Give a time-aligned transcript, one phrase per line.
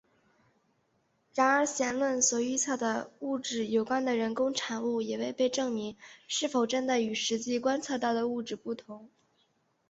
[1.35, 5.95] 然而弦论所预测的物质有关的人工产物也未被证明
[6.27, 9.11] 是否真的与实际观测到的物质不相同。